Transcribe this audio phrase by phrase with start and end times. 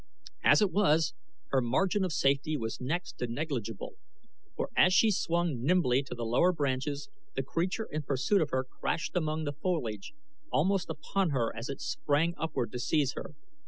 [0.43, 1.13] As it was,
[1.49, 3.97] her margin of safety was next to negligible,
[4.55, 8.63] for as she swung nimbly to the lower branches the creature in pursuit of her
[8.63, 10.13] crashed among the foliage
[10.51, 13.35] almost upon her as it sprang upward to seize her.